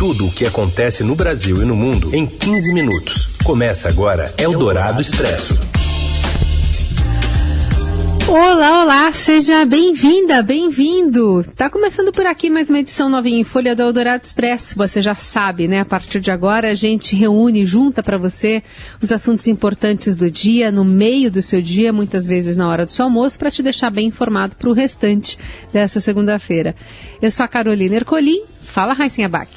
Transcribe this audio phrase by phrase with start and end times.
[0.00, 3.36] Tudo o que acontece no Brasil e no mundo em 15 minutos.
[3.44, 5.60] Começa agora Eldorado Expresso.
[8.26, 11.44] Olá, olá, seja bem-vinda, bem-vindo.
[11.54, 14.74] Tá começando por aqui mais uma edição novinha em Folha do Eldorado Expresso.
[14.78, 15.80] Você já sabe, né?
[15.80, 18.62] A partir de agora a gente reúne, junta para você
[19.02, 22.90] os assuntos importantes do dia, no meio do seu dia, muitas vezes na hora do
[22.90, 25.38] seu almoço, para te deixar bem informado para o restante
[25.70, 26.74] dessa segunda-feira.
[27.20, 28.44] Eu sou a Carolina Ercolim.
[28.62, 29.50] Fala, Raíssen Abac.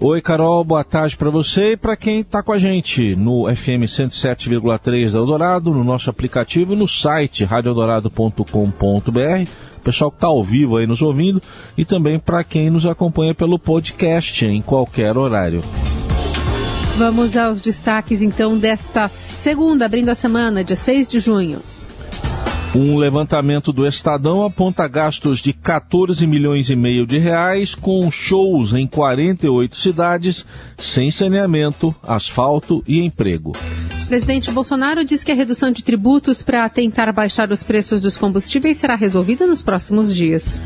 [0.00, 3.82] Oi, Carol, boa tarde para você e para quem está com a gente no FM
[3.82, 9.50] 107,3 da Eldorado, no nosso aplicativo e no site radioeldorado.com.br.
[9.82, 11.42] Pessoal que está ao vivo aí nos ouvindo
[11.76, 15.64] e também para quem nos acompanha pelo podcast em qualquer horário.
[16.96, 21.58] Vamos aos destaques então desta segunda, abrindo a semana, dia 6 de junho.
[22.74, 28.74] Um levantamento do Estadão aponta gastos de 14 milhões e meio de reais com shows
[28.74, 30.44] em 48 cidades,
[30.76, 33.52] sem saneamento, asfalto e emprego.
[34.06, 38.76] Presidente Bolsonaro diz que a redução de tributos para tentar baixar os preços dos combustíveis
[38.76, 40.60] será resolvida nos próximos dias.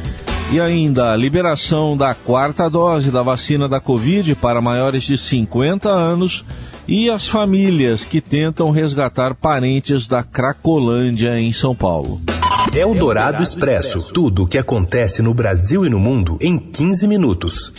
[0.52, 5.88] E ainda a liberação da quarta dose da vacina da Covid para maiores de 50
[5.88, 6.44] anos
[6.86, 12.20] e as famílias que tentam resgatar parentes da Cracolândia em São Paulo.
[12.74, 14.12] É o Dourado Expresso.
[14.12, 17.72] Tudo o que acontece no Brasil e no mundo em 15 minutos.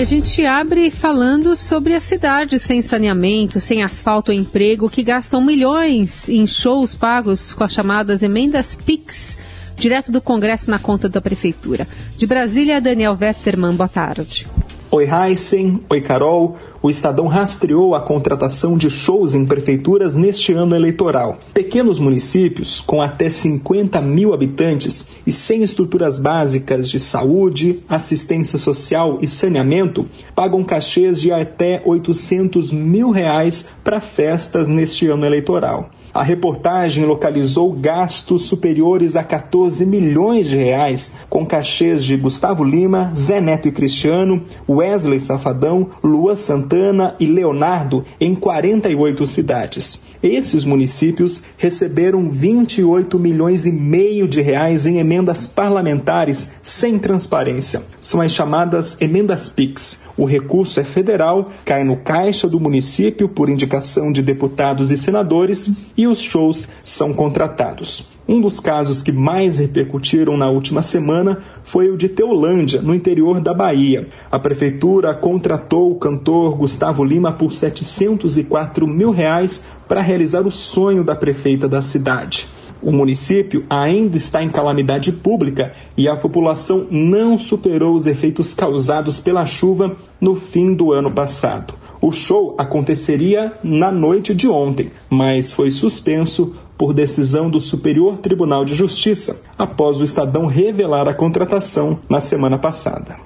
[0.00, 5.44] A gente abre falando sobre a cidade sem saneamento, sem asfalto ou emprego, que gastam
[5.44, 9.36] milhões em shows pagos com as chamadas emendas PIX,
[9.76, 11.86] direto do Congresso na conta da Prefeitura.
[12.16, 14.46] De Brasília, Daniel Wetterman, boa tarde.
[14.92, 16.56] Oi Heisen, oi Carol.
[16.82, 21.38] O Estadão rastreou a contratação de shows em prefeituras neste ano eleitoral.
[21.54, 29.18] Pequenos municípios, com até 50 mil habitantes e sem estruturas básicas de saúde, assistência social
[29.22, 35.88] e saneamento, pagam cachês de até 800 mil reais para festas neste ano eleitoral.
[36.12, 43.12] A reportagem localizou gastos superiores a 14 milhões de reais com cachês de Gustavo Lima,
[43.14, 50.09] Zé Neto e Cristiano, Wesley Safadão, Lua Santana e Leonardo em 48 cidades.
[50.22, 57.82] Esses municípios receberam 28 milhões e meio de reais em emendas parlamentares sem transparência.
[58.02, 60.04] São as chamadas emendas PIX.
[60.18, 65.70] O recurso é federal, cai no caixa do município por indicação de deputados e senadores
[65.96, 68.06] e os shows são contratados.
[68.30, 73.40] Um dos casos que mais repercutiram na última semana foi o de Teolândia, no interior
[73.40, 74.06] da Bahia.
[74.30, 81.02] A prefeitura contratou o cantor Gustavo Lima por 704 mil reais para realizar o sonho
[81.02, 82.46] da prefeita da cidade.
[82.80, 89.18] O município ainda está em calamidade pública e a população não superou os efeitos causados
[89.18, 91.74] pela chuva no fim do ano passado.
[92.00, 98.64] O show aconteceria na noite de ontem, mas foi suspenso por decisão do Superior Tribunal
[98.64, 103.18] de Justiça, após o Estadão revelar a contratação na semana passada.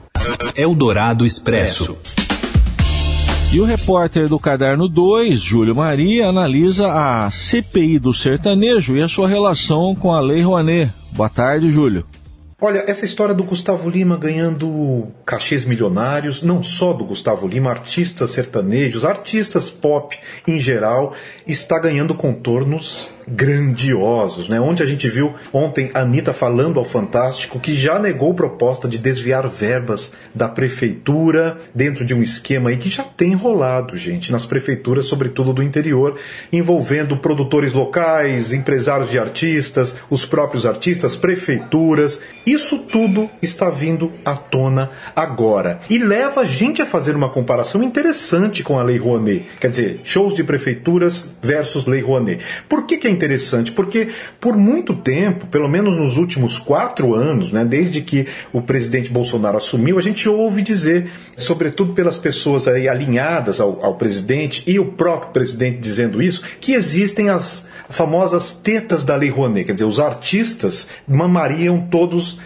[0.57, 1.97] Eldorado Expresso.
[3.53, 9.07] E o repórter do Caderno 2, Júlio Maria, analisa a CPI do sertanejo e a
[9.07, 10.91] sua relação com a Lei Rouanet.
[11.13, 12.05] Boa tarde, Júlio.
[12.67, 18.31] Olha, essa história do Gustavo Lima ganhando cachês milionários, não só do Gustavo Lima, artistas
[18.31, 21.13] sertanejos, artistas pop em geral,
[21.47, 24.61] está ganhando contornos grandiosos, né?
[24.61, 28.99] Onde a gente viu ontem a Anitta falando ao Fantástico que já negou proposta de
[28.99, 34.47] desviar verbas da prefeitura dentro de um esquema aí que já tem rolado, gente, nas
[34.47, 36.17] prefeituras, sobretudo do interior,
[36.53, 42.21] envolvendo produtores locais, empresários de artistas, os próprios artistas, prefeituras.
[42.47, 47.83] Isso tudo está vindo à tona agora e leva a gente a fazer uma comparação
[47.83, 49.47] interessante com a Lei Rouanet.
[49.61, 52.43] Quer dizer, shows de prefeituras versus Lei Rouanet.
[52.69, 54.09] Por que, que é interessante, porque
[54.41, 59.57] por muito tempo, pelo menos nos últimos quatro anos, né, desde que o presidente Bolsonaro
[59.57, 64.93] assumiu, a gente ouve dizer, sobretudo pelas pessoas aí alinhadas ao, ao presidente e o
[64.93, 70.01] próprio presidente dizendo isso, que existem as famosas tetas da Lei Rouanet, quer dizer, os
[70.01, 72.39] artistas mamariam todos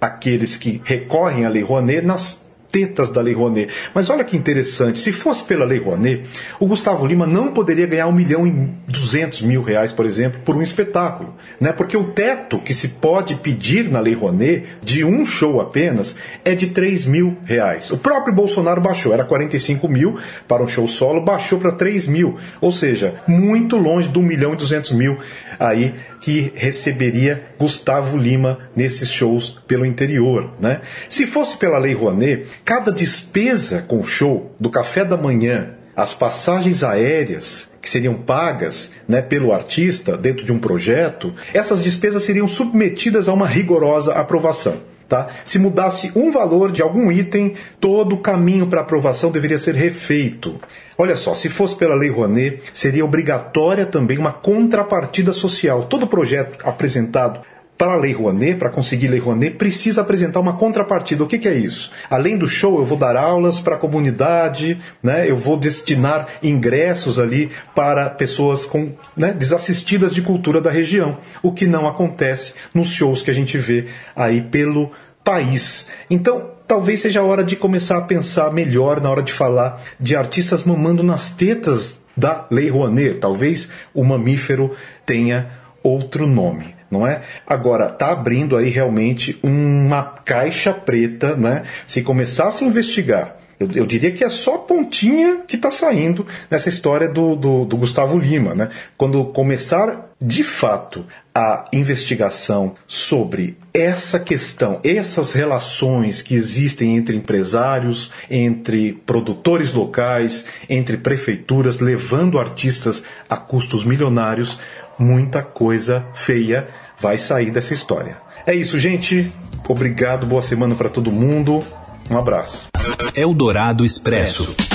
[0.00, 2.43] aqueles que recorrem à Lei Rouanet nas
[2.74, 3.72] tetas da Lei Rouanet.
[3.94, 6.24] Mas olha que interessante, se fosse pela Lei Rouanet,
[6.58, 8.50] o Gustavo Lima não poderia ganhar um milhão e
[8.90, 11.32] duzentos mil reais, por exemplo, por um espetáculo.
[11.60, 11.72] Né?
[11.72, 16.56] Porque o teto que se pode pedir na Lei Rouanet, de um show apenas, é
[16.56, 17.92] de três mil reais.
[17.92, 20.18] O próprio Bolsonaro baixou, era 45 mil
[20.48, 22.36] para um show solo, baixou para 3 mil.
[22.60, 25.16] Ou seja, muito longe do um milhão e duzentos mil
[25.60, 25.94] aí
[26.24, 30.54] que receberia Gustavo Lima nesses shows pelo interior.
[30.58, 30.80] Né?
[31.06, 36.82] Se fosse pela Lei Rouanet, cada despesa com show, do café da manhã, as passagens
[36.82, 43.28] aéreas que seriam pagas né, pelo artista dentro de um projeto, essas despesas seriam submetidas
[43.28, 44.78] a uma rigorosa aprovação.
[45.08, 45.28] Tá?
[45.44, 50.58] Se mudasse um valor de algum item, todo o caminho para aprovação deveria ser refeito.
[50.96, 55.84] Olha só, se fosse pela Lei Rouanet, seria obrigatória também uma contrapartida social.
[55.84, 57.40] Todo projeto apresentado
[57.84, 61.22] para a Lei Rouanet, para conseguir Lei Rouanet, precisa apresentar uma contrapartida.
[61.22, 61.90] O que, que, é isso?
[62.08, 65.30] Além do show, eu vou dar aulas para a comunidade, né?
[65.30, 71.52] eu vou destinar ingressos ali para pessoas com, né, desassistidas de cultura da região, o
[71.52, 73.84] que não acontece nos shows que a gente vê
[74.16, 74.90] aí pelo
[75.22, 75.88] país.
[76.08, 80.16] Então, talvez seja a hora de começar a pensar melhor na hora de falar de
[80.16, 83.18] artistas mamando nas tetas da Lei Rouanet.
[83.18, 85.50] Talvez o mamífero tenha
[85.82, 87.22] outro nome não é?
[87.46, 91.62] Agora, está abrindo aí realmente uma caixa preta, né?
[91.86, 96.26] Se começasse a investigar eu, eu, diria que é só a pontinha que está saindo
[96.50, 98.54] nessa história do, do, do, Gustavo Lima.
[98.54, 98.68] Né?
[98.96, 108.10] Quando começar de fato a investigação sobre essa questão, essas relações que existem entre empresários,
[108.30, 114.58] entre produtores locais, entre prefeituras, levando artistas a custos milionários,
[114.98, 116.68] muita coisa feia
[116.98, 118.16] vai sair dessa história.
[118.46, 119.32] É isso, gente.
[119.68, 121.62] Obrigado, boa semana para todo mundo.
[122.10, 122.68] Um abraço.
[123.14, 124.73] Eldorado Expresso.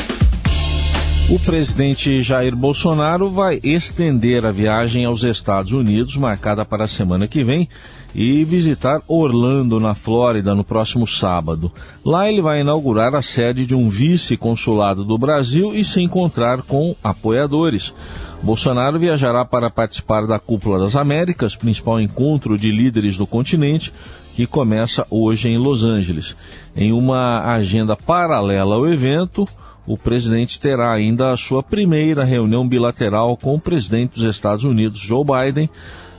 [1.31, 7.27] O presidente Jair Bolsonaro vai estender a viagem aos Estados Unidos, marcada para a semana
[7.27, 7.69] que vem,
[8.15, 11.71] e visitar Orlando, na Flórida, no próximo sábado.
[12.03, 16.95] Lá ele vai inaugurar a sede de um vice-consulado do Brasil e se encontrar com
[17.03, 17.93] apoiadores.
[18.41, 23.93] Bolsonaro viajará para participar da Cúpula das Américas, principal encontro de líderes do continente,
[24.33, 26.35] que começa hoje em Los Angeles.
[26.75, 29.47] Em uma agenda paralela ao evento,
[29.89, 34.99] o presidente terá ainda a sua primeira reunião bilateral com o presidente dos Estados Unidos,
[34.99, 35.67] Joe Biden,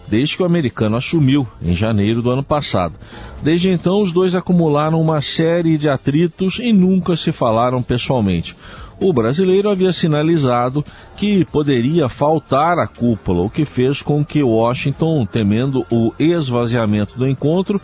[0.08, 2.94] desde que o americano assumiu em janeiro do ano passado.
[3.40, 8.56] Desde então, os dois acumularam uma série de atritos e nunca se falaram pessoalmente.
[9.00, 10.84] O brasileiro havia sinalizado
[11.16, 17.28] que poderia faltar a cúpula, o que fez com que Washington, temendo o esvaziamento do
[17.28, 17.80] encontro,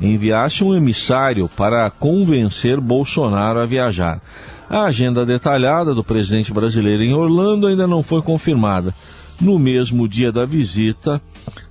[0.00, 4.20] enviasse um emissário para convencer Bolsonaro a viajar.
[4.68, 8.94] A agenda detalhada do presidente brasileiro em Orlando ainda não foi confirmada.
[9.40, 11.22] No mesmo dia da visita,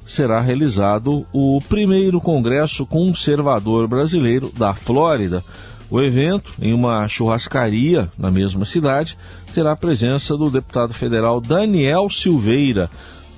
[0.05, 5.43] será realizado o primeiro Congresso Conservador Brasileiro da Flórida,
[5.89, 9.17] o evento, em uma churrascaria na mesma cidade,
[9.53, 12.89] terá a presença do deputado federal Daniel Silveira,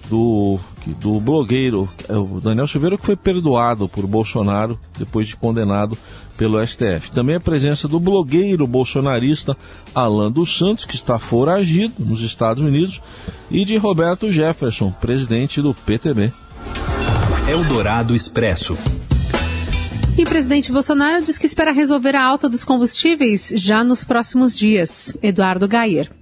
[0.10, 5.98] do, do blogueiro, é Daniel Silveira que foi perdoado por Bolsonaro depois de condenado
[6.38, 7.12] pelo STF.
[7.14, 9.58] Também a presença do blogueiro bolsonarista
[9.94, 13.02] Alan dos Santos, que está foragido nos Estados Unidos,
[13.52, 16.32] e de Roberto Jefferson, presidente do PTB.
[17.50, 18.78] Eldorado Expresso.
[20.18, 24.58] E o presidente Bolsonaro diz que espera resolver a alta dos combustíveis já nos próximos
[24.58, 25.18] dias.
[25.22, 26.19] Eduardo Gayer.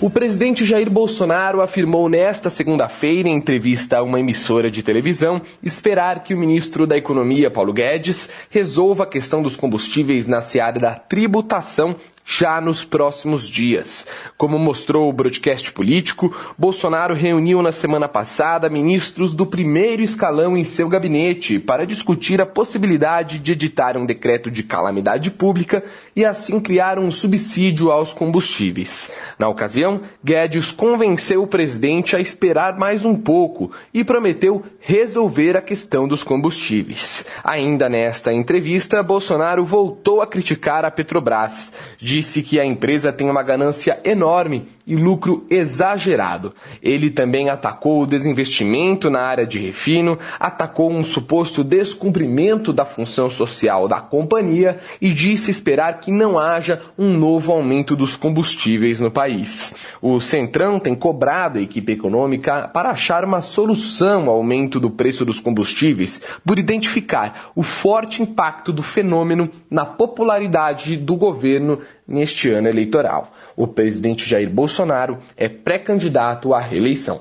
[0.00, 6.24] O presidente Jair Bolsonaro afirmou nesta segunda-feira, em entrevista a uma emissora de televisão, esperar
[6.24, 10.94] que o ministro da Economia, Paulo Guedes, resolva a questão dos combustíveis na seara da
[10.96, 11.94] tributação
[12.24, 14.06] já nos próximos dias.
[14.38, 20.64] Como mostrou o broadcast político, Bolsonaro reuniu na semana passada ministros do primeiro escalão em
[20.64, 25.84] seu gabinete para discutir a possibilidade de editar um decreto de calamidade pública
[26.16, 29.10] e assim criar um subsídio aos combustíveis.
[29.38, 35.62] Na ocasião, Guedes convenceu o presidente a esperar mais um pouco e prometeu resolver a
[35.62, 37.26] questão dos combustíveis.
[37.42, 41.72] Ainda nesta entrevista, Bolsonaro voltou a criticar a Petrobras
[42.14, 46.54] disse que a empresa tem uma ganância enorme e lucro exagerado.
[46.82, 53.30] Ele também atacou o desinvestimento na área de refino, atacou um suposto descumprimento da função
[53.30, 59.10] social da companhia e disse esperar que não haja um novo aumento dos combustíveis no
[59.10, 59.74] país.
[60.02, 65.24] O Centrão tem cobrado a equipe econômica para achar uma solução ao aumento do preço
[65.24, 72.68] dos combustíveis, por identificar o forte impacto do fenômeno na popularidade do governo neste ano
[72.68, 73.32] eleitoral.
[73.56, 77.20] O presidente Jair Bolsonaro é pré-candidato à reeleição.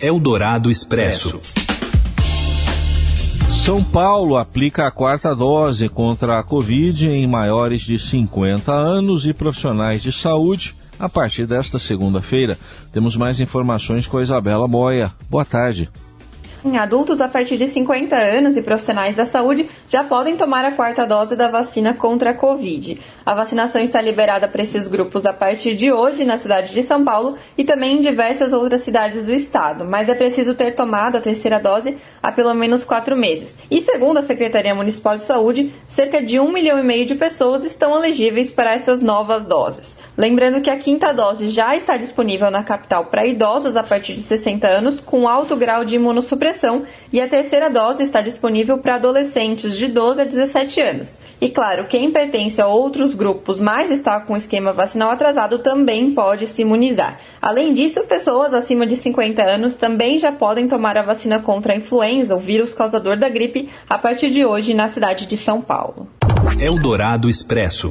[0.00, 1.40] Eldorado Expresso.
[3.50, 9.34] São Paulo aplica a quarta dose contra a Covid em maiores de 50 anos e
[9.34, 12.56] profissionais de saúde a partir desta segunda-feira.
[12.92, 15.10] Temos mais informações com a Isabela Moia.
[15.28, 15.90] Boa tarde.
[16.62, 20.72] Em adultos a partir de 50 anos e profissionais da saúde já podem tomar a
[20.72, 23.00] quarta dose da vacina contra a Covid.
[23.24, 27.02] A vacinação está liberada para esses grupos a partir de hoje na cidade de São
[27.02, 31.20] Paulo e também em diversas outras cidades do estado, mas é preciso ter tomado a
[31.20, 33.56] terceira dose há pelo menos quatro meses.
[33.70, 37.64] E segundo a Secretaria Municipal de Saúde, cerca de um milhão e meio de pessoas
[37.64, 39.96] estão elegíveis para essas novas doses.
[40.14, 44.20] Lembrando que a quinta dose já está disponível na capital para idosos a partir de
[44.20, 46.49] 60 anos com alto grau de imunossupressão
[47.12, 51.12] e a terceira dose está disponível para adolescentes de 12 a 17 anos.
[51.40, 56.12] E claro, quem pertence a outros grupos, mas está com o esquema vacinal atrasado, também
[56.12, 57.18] pode se imunizar.
[57.40, 61.76] Além disso, pessoas acima de 50 anos também já podem tomar a vacina contra a
[61.76, 66.06] influenza, o vírus causador da gripe, a partir de hoje na cidade de São Paulo.
[66.60, 67.90] Eldorado Expresso.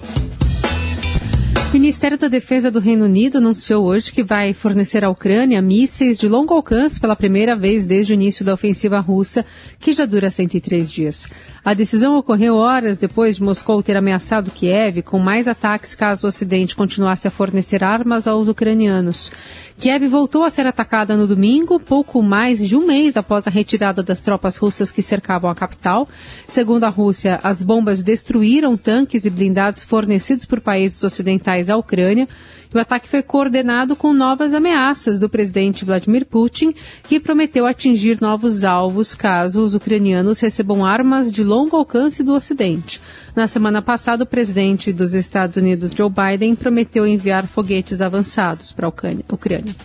[1.69, 6.17] O Ministério da Defesa do Reino Unido anunciou hoje que vai fornecer à Ucrânia mísseis
[6.17, 9.45] de longo alcance pela primeira vez desde o início da ofensiva russa,
[9.79, 11.27] que já dura 103 dias.
[11.63, 16.29] A decisão ocorreu horas depois de Moscou ter ameaçado Kiev com mais ataques caso o
[16.29, 19.31] Ocidente continuasse a fornecer armas aos ucranianos.
[19.77, 24.01] Kiev voltou a ser atacada no domingo, pouco mais de um mês após a retirada
[24.01, 26.09] das tropas russas que cercavam a capital.
[26.47, 32.27] Segundo a Rússia, as bombas destruíram tanques e blindados fornecidos por países ocidentais à Ucrânia.
[32.71, 36.75] E o ataque foi coordenado com novas ameaças do presidente Vladimir Putin,
[37.07, 43.01] que prometeu atingir novos alvos caso os ucranianos recebam armas de longo alcance do Ocidente.
[43.35, 48.85] Na semana passada, o presidente dos Estados Unidos, Joe Biden, prometeu enviar foguetes avançados para
[48.85, 49.75] a Ucrânia.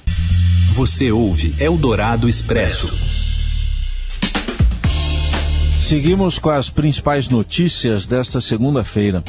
[0.75, 2.93] Você ouve Eldorado Expresso.
[5.81, 9.23] Seguimos com as principais notícias desta segunda-feira.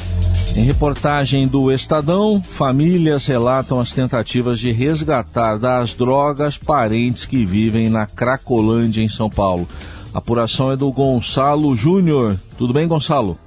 [0.55, 7.89] Em reportagem do Estadão, famílias relatam as tentativas de resgatar das drogas parentes que vivem
[7.89, 9.67] na Cracolândia, em São Paulo.
[10.13, 12.39] A apuração é do Gonçalo Júnior.
[12.57, 13.37] Tudo bem, Gonçalo?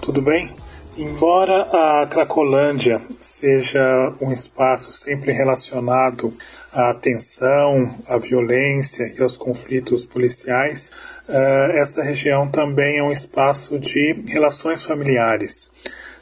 [0.00, 0.50] Tudo bem.
[0.96, 6.32] Embora a Cracolândia seja um espaço sempre relacionado
[6.72, 10.90] à tensão, à violência e aos conflitos policiais,
[11.28, 15.70] eh, essa região também é um espaço de relações familiares.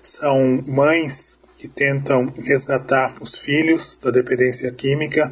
[0.09, 5.31] São mães que tentam resgatar os filhos da dependência química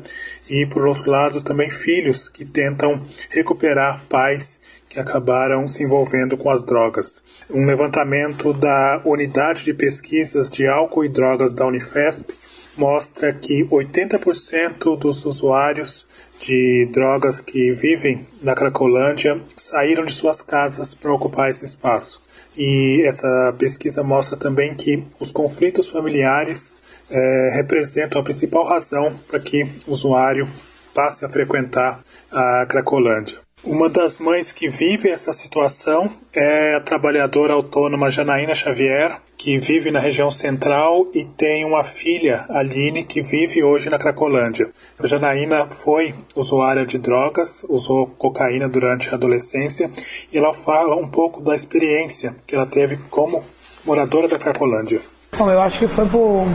[0.51, 6.51] e, por outro lado, também filhos que tentam recuperar pais que acabaram se envolvendo com
[6.51, 7.25] as drogas.
[7.51, 12.35] Um levantamento da Unidade de Pesquisas de Álcool e Drogas da Unifesp
[12.77, 16.07] mostra que 80% dos usuários
[16.39, 22.26] de drogas que vivem na Cracolândia saíram de suas casas para ocupar esse espaço.
[22.57, 29.41] E essa pesquisa mostra também que os conflitos familiares é, representam a principal razão para
[29.41, 30.49] que o usuário
[30.95, 32.01] passe a frequentar
[32.33, 33.46] a Cracolândia.
[33.67, 39.91] Uma das mães que vive essa situação é a trabalhadora autônoma Janaína Xavier, que vive
[39.91, 44.71] na região central e tem uma filha, Aline, que vive hoje na Cracolândia.
[45.01, 49.91] A Janaína foi usuária de drogas, usou cocaína durante a adolescência
[50.33, 53.43] e ela fala um pouco da experiência que ela teve como
[53.85, 55.01] moradora da Cracolândia.
[55.37, 56.47] Bom, eu acho que foi por,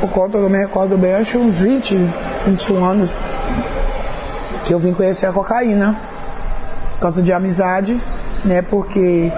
[0.00, 1.96] por conta, eu me recordo bem, acho uns 20,
[2.44, 3.16] 21 anos
[4.66, 6.13] que eu vim conhecer a cocaína
[7.04, 8.00] causa de amizade,
[8.46, 8.62] né?
[8.62, 9.30] Porque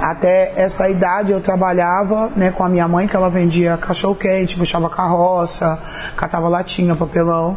[0.00, 4.58] até essa idade eu trabalhava né, com a minha mãe, que ela vendia cachorro quente,
[4.58, 5.78] puxava carroça,
[6.14, 7.56] catava latinha, papelão.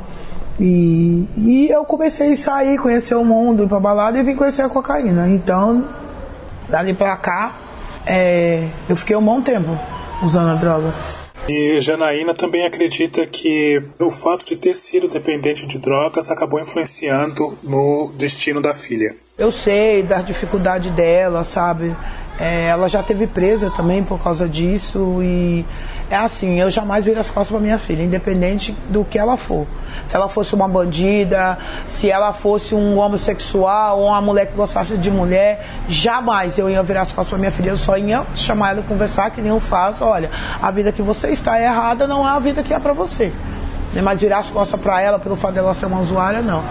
[0.58, 4.62] E, e eu comecei a sair, conhecer o mundo, ir pra balada e vim conhecer
[4.62, 5.28] a cocaína.
[5.28, 5.84] Então,
[6.70, 7.52] dali pra cá,
[8.06, 9.78] é, eu fiquei um bom tempo
[10.24, 10.94] usando a droga.
[11.50, 17.58] E Janaína também acredita que o fato de ter sido dependente de drogas acabou influenciando
[17.64, 19.16] no destino da filha.
[19.38, 21.96] Eu sei da dificuldade dela, sabe?
[22.40, 25.66] É, ela já teve presa também por causa disso e
[26.10, 29.68] é assim, eu jamais viro as costas para minha filha, independente do que ela for.
[30.06, 34.98] Se ela fosse uma bandida, se ela fosse um homossexual ou uma mulher que gostasse
[34.98, 37.72] de mulher, jamais eu ia virar as costas para minha filha.
[37.72, 40.04] Eu só ia chamar ela e conversar, que nem eu faço.
[40.06, 40.30] Olha,
[40.62, 43.34] a vida que você está errada não é a vida que é para você.
[44.02, 46.64] Mas virar as costas para ela pelo fato dela ser uma usuária, não.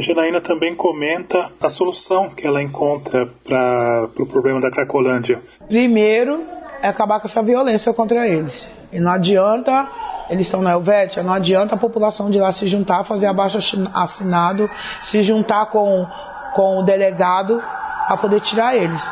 [0.00, 5.40] Janaína também comenta a solução que ela encontra para o pro problema da Cracolândia.
[5.68, 6.42] Primeiro,
[6.84, 8.70] é acabar com essa violência contra eles.
[8.92, 9.88] E não adianta,
[10.28, 13.56] eles estão na Helvétia, não adianta a população de lá se juntar, fazer abaixo
[13.94, 14.68] assinado,
[15.02, 16.06] se juntar com,
[16.54, 17.62] com o delegado
[18.06, 19.02] para poder tirar eles.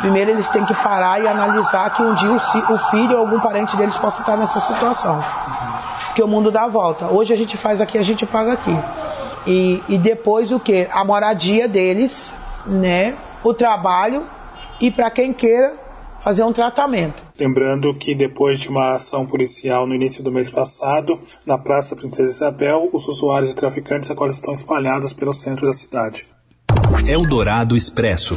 [0.00, 3.76] Primeiro eles têm que parar e analisar que um dia o, filho ou algum parente
[3.76, 5.20] deles possa estar nessa situação.
[6.06, 7.06] Porque o mundo dá a volta.
[7.06, 8.78] Hoje a gente faz aqui, a gente paga aqui.
[9.44, 10.86] E, e depois o que?
[10.92, 12.32] A moradia deles,
[12.64, 13.16] né?
[13.42, 14.24] O trabalho
[14.80, 15.87] e para quem queira
[16.20, 17.22] fazer um tratamento.
[17.38, 22.30] Lembrando que depois de uma ação policial no início do mês passado, na Praça Princesa
[22.30, 26.26] Isabel, os usuários e traficantes agora estão espalhados pelo centro da cidade.
[27.06, 28.36] Eldorado Expresso.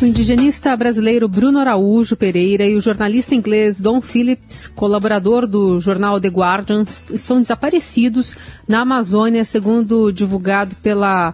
[0.00, 6.20] O indigenista brasileiro Bruno Araújo Pereira e o jornalista inglês Don Phillips, colaborador do jornal
[6.20, 8.36] The Guardian, estão desaparecidos
[8.66, 11.32] na Amazônia, segundo divulgado pela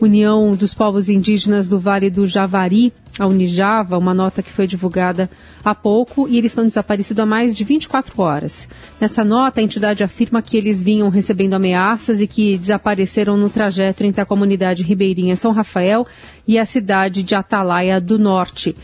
[0.00, 5.30] União dos Povos Indígenas do Vale do Javari, a Unijava, uma nota que foi divulgada
[5.64, 8.68] há pouco, e eles estão desaparecidos há mais de 24 horas.
[9.00, 14.04] Nessa nota, a entidade afirma que eles vinham recebendo ameaças e que desapareceram no trajeto
[14.04, 16.06] entre a comunidade ribeirinha São Rafael
[16.46, 18.76] e a cidade de Atalaia do Norte.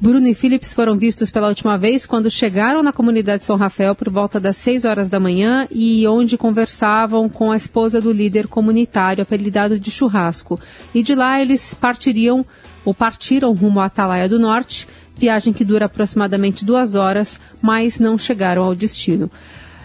[0.00, 4.08] Bruno e Phillips foram vistos pela última vez quando chegaram na comunidade São Rafael por
[4.08, 9.22] volta das 6 horas da manhã e onde conversavam com a esposa do líder comunitário,
[9.22, 10.60] apelidado de Churrasco.
[10.94, 12.46] E de lá eles partiriam
[12.88, 18.16] ou partiram rumo à Atalaia do Norte, viagem que dura aproximadamente duas horas, mas não
[18.16, 19.30] chegaram ao destino.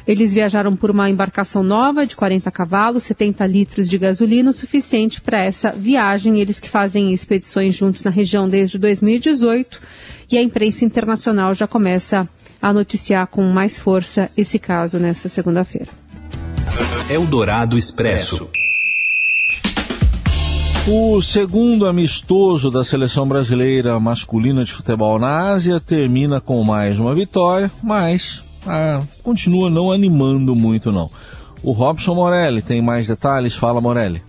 [0.08, 5.20] Eles viajaram por uma embarcação nova de 40 cavalos, 70 litros de gasolina, o suficiente
[5.20, 6.40] para essa viagem.
[6.40, 9.82] Eles que fazem expedições juntos na região desde 2018
[10.32, 12.26] e a imprensa internacional já começa
[12.62, 15.92] a noticiar com mais força esse caso nesta segunda-feira.
[17.10, 18.48] Eldorado Expresso.
[20.86, 27.16] O segundo amistoso da seleção brasileira masculina de futebol na Ásia termina com mais uma
[27.16, 31.10] vitória, mas ah, continua não animando muito não.
[31.64, 33.56] O Robson Morelli tem mais detalhes.
[33.56, 34.22] Fala, Morelli.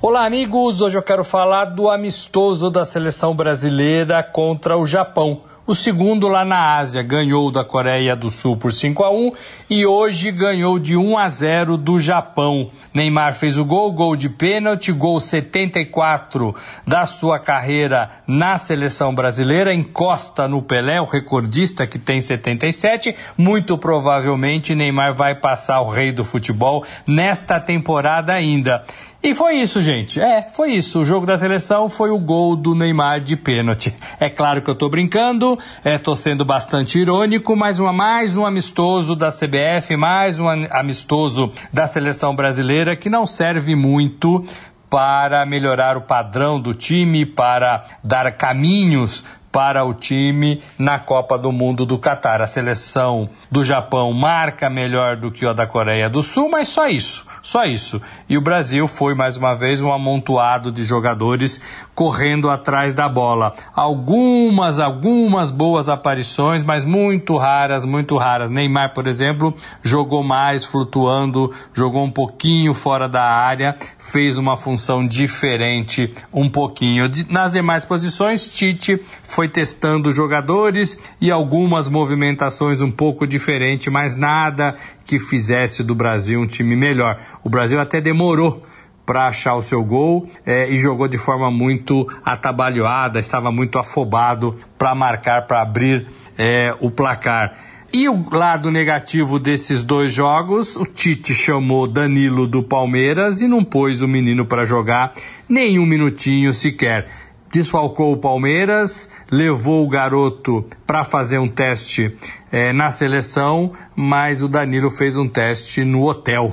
[0.00, 0.80] Olá, amigos.
[0.80, 5.42] Hoje eu quero falar do amistoso da seleção brasileira contra o Japão.
[5.64, 9.32] O segundo lá na Ásia ganhou da Coreia do Sul por 5 a 1
[9.70, 12.72] e hoje ganhou de 1 a 0 do Japão.
[12.92, 16.52] Neymar fez o gol, gol de pênalti, gol 74
[16.84, 23.14] da sua carreira na seleção brasileira, encosta no Pelé, o recordista que tem 77.
[23.38, 28.82] Muito provavelmente Neymar vai passar o rei do futebol nesta temporada ainda.
[29.22, 30.20] E foi isso, gente.
[30.20, 31.00] É, foi isso.
[31.00, 33.94] O jogo da seleção foi o gol do Neymar de pênalti.
[34.18, 38.44] É claro que eu tô brincando, é, tô sendo bastante irônico, mas uma, mais um
[38.44, 44.44] amistoso da CBF, mais um amistoso da seleção brasileira que não serve muito
[44.90, 51.52] para melhorar o padrão do time, para dar caminhos para o time na Copa do
[51.52, 52.40] Mundo do Catar.
[52.40, 56.88] A seleção do Japão marca melhor do que a da Coreia do Sul, mas só
[56.88, 57.30] isso.
[57.42, 58.00] Só isso.
[58.28, 61.60] E o Brasil foi mais uma vez um amontoado de jogadores
[61.92, 63.52] correndo atrás da bola.
[63.74, 68.48] Algumas, algumas boas aparições, mas muito raras, muito raras.
[68.48, 75.04] Neymar, por exemplo, jogou mais flutuando, jogou um pouquinho fora da área, fez uma função
[75.04, 77.10] diferente um pouquinho.
[77.28, 84.76] Nas demais posições, Tite foi testando jogadores e algumas movimentações um pouco diferentes, mas nada
[85.04, 87.20] que fizesse do Brasil um time melhor.
[87.44, 88.62] O Brasil até demorou
[89.04, 94.56] para achar o seu gol é, e jogou de forma muito atabalhoada, estava muito afobado
[94.78, 96.06] para marcar, para abrir
[96.38, 97.72] é, o placar.
[97.94, 103.62] E o lado negativo desses dois jogos, o Tite chamou Danilo do Palmeiras e não
[103.62, 105.12] pôs o menino para jogar
[105.46, 107.06] nem um minutinho sequer.
[107.52, 112.16] Desfalcou o Palmeiras, levou o garoto para fazer um teste
[112.50, 116.50] é, na seleção, mas o Danilo fez um teste no hotel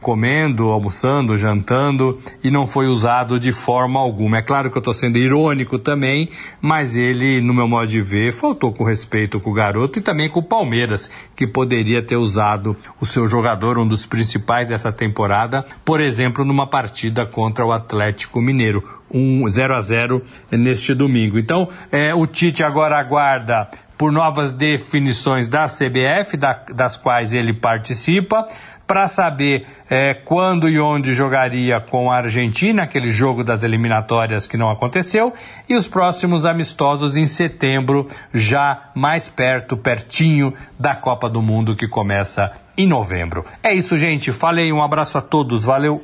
[0.00, 4.38] comendo, almoçando, jantando e não foi usado de forma alguma.
[4.38, 8.32] É claro que eu estou sendo irônico também, mas ele, no meu modo de ver,
[8.32, 12.76] faltou com respeito com o garoto e também com o Palmeiras, que poderia ter usado
[13.00, 18.40] o seu jogador, um dos principais dessa temporada, por exemplo, numa partida contra o Atlético
[18.40, 18.82] Mineiro.
[19.12, 21.36] Um 0 a 0 neste domingo.
[21.36, 23.68] Então, é, o Tite agora aguarda
[24.00, 28.46] por novas definições da CBF, da, das quais ele participa,
[28.90, 34.56] para saber é, quando e onde jogaria com a Argentina, aquele jogo das eliminatórias que
[34.56, 35.32] não aconteceu,
[35.68, 41.86] e os próximos amistosos em setembro, já mais perto, pertinho da Copa do Mundo que
[41.86, 43.44] começa em novembro.
[43.62, 44.32] É isso, gente.
[44.32, 46.02] Falei, um abraço a todos, valeu!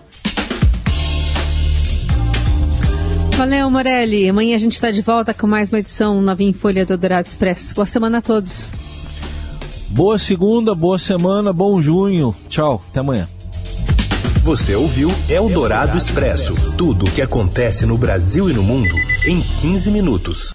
[3.33, 4.31] Valeu, Morelli.
[4.31, 7.27] Amanhã a gente está de volta com mais uma edição novinha em Folha do Dourado
[7.27, 7.75] Expresso.
[7.75, 8.86] Boa semana a todos.
[9.89, 12.35] Boa segunda, boa semana, bom junho.
[12.49, 13.29] Tchau, até amanhã.
[14.43, 18.95] Você ouviu Eldorado Expresso tudo o que acontece no Brasil e no mundo
[19.27, 20.55] em 15 minutos.